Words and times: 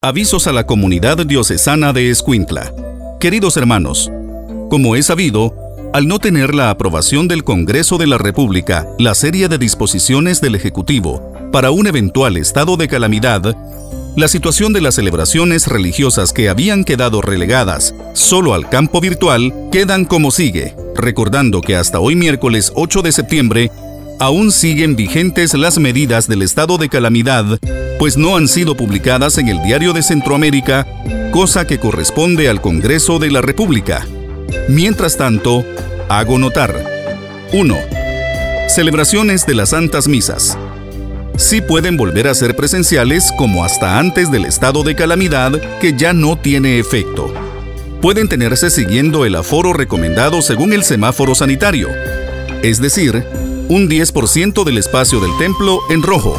Avisos 0.00 0.46
a 0.46 0.52
la 0.52 0.64
comunidad 0.64 1.26
diocesana 1.26 1.92
de 1.92 2.08
Escuintla. 2.08 2.72
Queridos 3.18 3.56
hermanos, 3.56 4.12
como 4.70 4.94
es 4.94 5.06
sabido, 5.06 5.56
al 5.92 6.06
no 6.06 6.20
tener 6.20 6.54
la 6.54 6.70
aprobación 6.70 7.26
del 7.26 7.42
Congreso 7.42 7.98
de 7.98 8.06
la 8.06 8.16
República, 8.16 8.86
la 9.00 9.16
serie 9.16 9.48
de 9.48 9.58
disposiciones 9.58 10.40
del 10.40 10.54
Ejecutivo 10.54 11.32
para 11.50 11.72
un 11.72 11.88
eventual 11.88 12.36
estado 12.36 12.76
de 12.76 12.86
calamidad, 12.86 13.56
la 14.14 14.28
situación 14.28 14.72
de 14.72 14.82
las 14.82 14.94
celebraciones 14.94 15.66
religiosas 15.66 16.32
que 16.32 16.48
habían 16.48 16.84
quedado 16.84 17.20
relegadas 17.20 17.92
solo 18.14 18.54
al 18.54 18.68
campo 18.68 19.00
virtual 19.00 19.52
quedan 19.72 20.04
como 20.04 20.30
sigue, 20.30 20.76
recordando 20.94 21.60
que 21.60 21.74
hasta 21.74 21.98
hoy 21.98 22.14
miércoles 22.14 22.70
8 22.76 23.02
de 23.02 23.10
septiembre 23.10 23.72
aún 24.18 24.52
siguen 24.52 24.96
vigentes 24.96 25.54
las 25.54 25.78
medidas 25.78 26.28
del 26.28 26.42
estado 26.42 26.78
de 26.78 26.88
calamidad 26.88 27.58
pues 27.98 28.16
no 28.16 28.36
han 28.36 28.46
sido 28.46 28.76
publicadas 28.76 29.38
en 29.38 29.48
el 29.48 29.60
Diario 29.62 29.92
de 29.92 30.02
Centroamérica, 30.02 30.86
cosa 31.32 31.66
que 31.66 31.78
corresponde 31.78 32.48
al 32.48 32.60
Congreso 32.60 33.18
de 33.18 33.30
la 33.30 33.42
República. 33.42 34.06
Mientras 34.68 35.16
tanto, 35.16 35.64
hago 36.08 36.38
notar 36.38 36.84
1. 37.52 37.76
Celebraciones 38.68 39.46
de 39.46 39.54
las 39.54 39.70
Santas 39.70 40.06
Misas. 40.06 40.56
Sí 41.36 41.60
pueden 41.60 41.96
volver 41.96 42.28
a 42.28 42.34
ser 42.34 42.54
presenciales 42.54 43.32
como 43.36 43.64
hasta 43.64 43.98
antes 43.98 44.30
del 44.30 44.44
estado 44.44 44.84
de 44.84 44.94
calamidad 44.94 45.52
que 45.80 45.96
ya 45.96 46.12
no 46.12 46.38
tiene 46.38 46.78
efecto. 46.78 47.34
Pueden 48.00 48.28
tenerse 48.28 48.70
siguiendo 48.70 49.24
el 49.24 49.34
aforo 49.34 49.72
recomendado 49.72 50.40
según 50.40 50.72
el 50.72 50.84
semáforo 50.84 51.34
sanitario, 51.34 51.88
es 52.62 52.80
decir, 52.80 53.24
un 53.68 53.88
10% 53.88 54.64
del 54.64 54.78
espacio 54.78 55.20
del 55.20 55.36
templo 55.38 55.80
en 55.90 56.02
rojo 56.02 56.38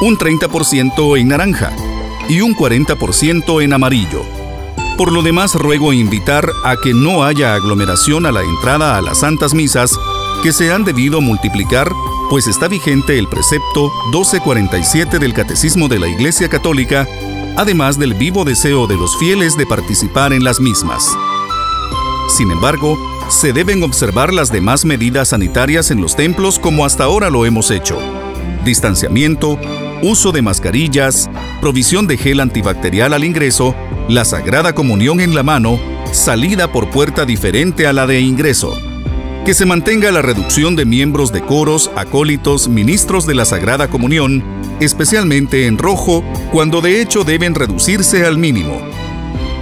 un 0.00 0.18
30% 0.18 1.18
en 1.18 1.28
naranja 1.28 1.72
y 2.28 2.40
un 2.40 2.54
40% 2.54 3.62
en 3.62 3.72
amarillo. 3.72 4.22
Por 4.96 5.12
lo 5.12 5.22
demás, 5.22 5.54
ruego 5.54 5.92
invitar 5.92 6.50
a 6.64 6.76
que 6.76 6.92
no 6.92 7.24
haya 7.24 7.54
aglomeración 7.54 8.26
a 8.26 8.32
la 8.32 8.42
entrada 8.42 8.96
a 8.96 9.02
las 9.02 9.20
santas 9.20 9.54
misas 9.54 9.98
que 10.42 10.52
se 10.52 10.72
han 10.72 10.84
debido 10.84 11.20
multiplicar, 11.20 11.90
pues 12.30 12.46
está 12.46 12.68
vigente 12.68 13.18
el 13.18 13.28
precepto 13.28 13.90
1247 14.12 15.18
del 15.18 15.32
Catecismo 15.32 15.88
de 15.88 15.98
la 15.98 16.08
Iglesia 16.08 16.48
Católica, 16.48 17.08
además 17.56 17.98
del 17.98 18.14
vivo 18.14 18.44
deseo 18.44 18.86
de 18.86 18.96
los 18.96 19.16
fieles 19.16 19.56
de 19.56 19.66
participar 19.66 20.32
en 20.32 20.44
las 20.44 20.60
mismas. 20.60 21.08
Sin 22.34 22.50
embargo, 22.50 22.98
se 23.28 23.52
deben 23.52 23.84
observar 23.84 24.34
las 24.34 24.50
demás 24.50 24.84
medidas 24.84 25.28
sanitarias 25.28 25.92
en 25.92 26.00
los 26.00 26.16
templos 26.16 26.58
como 26.58 26.84
hasta 26.84 27.04
ahora 27.04 27.30
lo 27.30 27.46
hemos 27.46 27.70
hecho. 27.70 27.96
Distanciamiento, 28.64 29.56
uso 30.02 30.32
de 30.32 30.42
mascarillas, 30.42 31.30
provisión 31.60 32.08
de 32.08 32.16
gel 32.16 32.40
antibacterial 32.40 33.12
al 33.12 33.22
ingreso, 33.22 33.76
la 34.08 34.24
Sagrada 34.24 34.74
Comunión 34.74 35.20
en 35.20 35.36
la 35.36 35.44
mano, 35.44 35.78
salida 36.10 36.72
por 36.72 36.90
puerta 36.90 37.24
diferente 37.24 37.86
a 37.86 37.92
la 37.92 38.04
de 38.04 38.18
ingreso. 38.18 38.76
Que 39.44 39.54
se 39.54 39.64
mantenga 39.64 40.10
la 40.10 40.20
reducción 40.20 40.74
de 40.74 40.86
miembros 40.86 41.32
de 41.32 41.40
coros, 41.40 41.92
acólitos, 41.94 42.66
ministros 42.66 43.26
de 43.28 43.34
la 43.36 43.44
Sagrada 43.44 43.86
Comunión, 43.86 44.42
especialmente 44.80 45.68
en 45.68 45.78
rojo, 45.78 46.24
cuando 46.50 46.80
de 46.80 47.00
hecho 47.00 47.22
deben 47.22 47.54
reducirse 47.54 48.26
al 48.26 48.38
mínimo. 48.38 48.80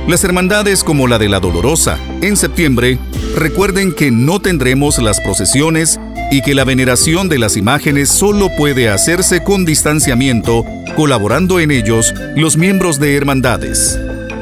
Las 0.09 0.25
hermandades 0.25 0.83
como 0.83 1.07
la 1.07 1.19
de 1.19 1.29
la 1.29 1.39
Dolorosa, 1.39 1.97
en 2.23 2.37
septiembre, 2.37 2.99
recuerden 3.37 3.95
que 3.95 4.11
no 4.11 4.41
tendremos 4.41 4.99
las 4.99 5.21
procesiones 5.21 6.01
y 6.33 6.43
que 6.43 6.57
la 6.57 6.65
veneración 6.65 7.29
de 7.29 7.39
las 7.39 7.57
imágenes 7.57 8.09
solo 8.09 8.51
puede 8.57 8.89
hacerse 8.89 9.45
con 9.45 9.65
distanciamiento, 9.65 10.67
colaborando 10.97 11.61
en 11.61 11.71
ellos 11.71 12.15
los 12.35 12.57
miembros 12.57 12.99
de 12.99 13.17
hermandades. 13.17 13.97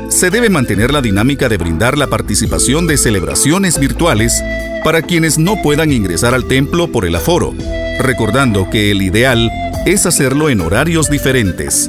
Se 0.08 0.30
debe 0.30 0.48
mantener 0.48 0.92
la 0.92 1.02
dinámica 1.02 1.48
de 1.50 1.58
brindar 1.58 1.98
la 1.98 2.06
participación 2.06 2.86
de 2.86 2.96
celebraciones 2.96 3.78
virtuales 3.78 4.42
para 4.82 5.02
quienes 5.02 5.38
no 5.38 5.60
puedan 5.62 5.92
ingresar 5.92 6.34
al 6.34 6.46
templo 6.46 6.90
por 6.90 7.04
el 7.04 7.14
aforo, 7.14 7.54
recordando 7.98 8.70
que 8.70 8.90
el 8.90 9.02
ideal 9.02 9.50
es 9.84 10.06
hacerlo 10.06 10.48
en 10.48 10.62
horarios 10.62 11.10
diferentes. 11.10 11.88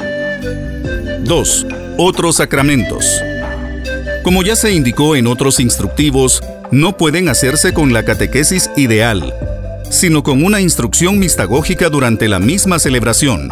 2. 1.23 1.67
Otros 1.97 2.35
sacramentos. 2.35 3.22
Como 4.24 4.44
ya 4.44 4.56
se 4.56 4.72
indicó 4.72 5.16
en 5.16 5.26
otros 5.26 5.59
instructivos, 5.59 6.44
no 6.70 6.96
pueden 6.96 7.28
hacerse 7.28 7.74
con 7.74 7.92
la 7.92 8.04
catequesis 8.04 8.70
ideal, 8.78 9.34
sino 9.90 10.22
con 10.22 10.44
una 10.44 10.62
instrucción 10.62 11.18
mistagógica 11.18 11.90
durante 11.90 12.28
la 12.28 12.38
misma 12.38 12.78
celebración. 12.78 13.52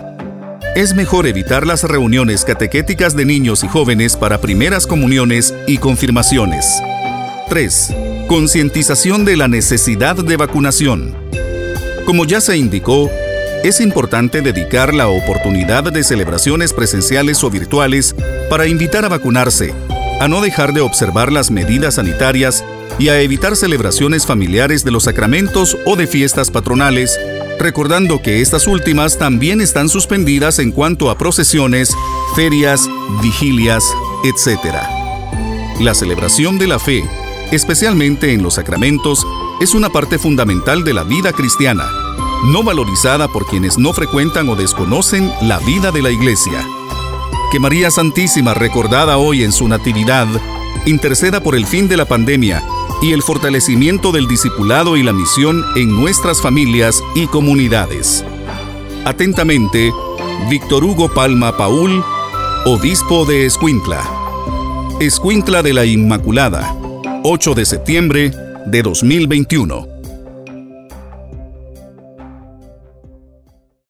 Es 0.75 0.93
mejor 0.93 1.25
evitar 1.25 1.65
las 1.65 1.83
reuniones 1.83 2.45
catequéticas 2.45 3.15
de 3.15 3.25
niños 3.25 3.63
y 3.63 3.67
jóvenes 3.67 4.15
para 4.15 4.41
primeras 4.41 4.85
comuniones 4.85 5.55
y 5.65 5.79
confirmaciones. 5.79 6.79
3. 7.49 7.95
Concientización 8.27 9.25
de 9.25 9.37
la 9.37 9.47
necesidad 9.47 10.15
de 10.17 10.37
vacunación. 10.37 11.15
Como 12.05 12.25
ya 12.25 12.41
se 12.41 12.57
indicó, 12.57 13.09
es 13.63 13.81
importante 13.81 14.41
dedicar 14.41 14.93
la 14.93 15.07
oportunidad 15.07 15.91
de 15.91 16.03
celebraciones 16.03 16.73
presenciales 16.73 17.43
o 17.43 17.49
virtuales 17.49 18.15
para 18.51 18.67
invitar 18.67 19.03
a 19.03 19.09
vacunarse, 19.09 19.73
a 20.19 20.27
no 20.27 20.41
dejar 20.41 20.73
de 20.73 20.81
observar 20.81 21.31
las 21.31 21.49
medidas 21.49 21.95
sanitarias 21.95 22.63
y 22.97 23.09
a 23.09 23.21
evitar 23.21 23.55
celebraciones 23.55 24.25
familiares 24.25 24.83
de 24.83 24.91
los 24.91 25.05
sacramentos 25.05 25.77
o 25.85 25.95
de 25.95 26.07
fiestas 26.07 26.51
patronales, 26.51 27.17
recordando 27.57 28.21
que 28.21 28.41
estas 28.41 28.67
últimas 28.67 29.17
también 29.17 29.61
están 29.61 29.87
suspendidas 29.87 30.59
en 30.59 30.71
cuanto 30.71 31.09
a 31.09 31.17
procesiones, 31.17 31.95
ferias, 32.35 32.89
vigilias, 33.21 33.83
etc. 34.25 34.75
La 35.79 35.93
celebración 35.93 36.57
de 36.57 36.67
la 36.67 36.79
fe, 36.79 37.03
especialmente 37.51 38.33
en 38.33 38.43
los 38.43 38.55
sacramentos, 38.55 39.25
es 39.61 39.73
una 39.73 39.89
parte 39.89 40.19
fundamental 40.19 40.83
de 40.83 40.93
la 40.93 41.03
vida 41.03 41.31
cristiana, 41.31 41.89
no 42.45 42.63
valorizada 42.63 43.29
por 43.29 43.45
quienes 43.45 43.77
no 43.77 43.93
frecuentan 43.93 44.49
o 44.49 44.55
desconocen 44.55 45.31
la 45.41 45.59
vida 45.59 45.91
de 45.91 46.01
la 46.01 46.11
Iglesia. 46.11 46.65
Que 47.51 47.59
María 47.59 47.89
Santísima, 47.89 48.53
recordada 48.53 49.17
hoy 49.17 49.43
en 49.43 49.51
su 49.51 49.67
Natividad, 49.67 50.27
interceda 50.85 51.41
por 51.41 51.55
el 51.55 51.65
fin 51.65 51.87
de 51.87 51.97
la 51.97 52.05
pandemia 52.05 52.63
y 53.01 53.11
el 53.11 53.23
fortalecimiento 53.23 54.11
del 54.11 54.27
discipulado 54.27 54.97
y 54.97 55.03
la 55.03 55.13
misión 55.13 55.65
en 55.75 55.89
nuestras 55.95 56.43
familias 56.43 57.01
y 57.15 57.25
comunidades. 57.25 58.23
Atentamente, 59.03 59.91
Víctor 60.47 60.83
Hugo 60.83 61.11
Palma 61.11 61.57
Paul, 61.57 62.03
Obispo 62.65 63.25
de 63.25 63.47
Escuintla. 63.47 64.03
Escuintla 64.99 65.63
de 65.63 65.73
la 65.73 65.85
Inmaculada, 65.85 66.75
8 67.23 67.55
de 67.55 67.65
septiembre 67.65 68.31
de 68.67 68.83
2021. 68.83 69.98